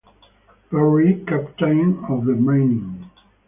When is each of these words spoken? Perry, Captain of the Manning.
Perry, 0.71 1.23
Captain 1.27 2.03
of 2.09 2.25
the 2.25 2.33
Manning. 2.33 3.07